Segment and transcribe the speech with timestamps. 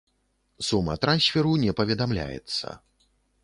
[0.69, 2.67] Сума трансферу не паведамляецца.